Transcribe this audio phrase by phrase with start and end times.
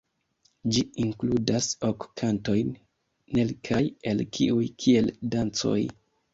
[0.75, 2.73] Ĝi inkludas ok kantojn,
[3.37, 3.85] kelkaj
[4.15, 5.81] el kiuj kiel dancoj.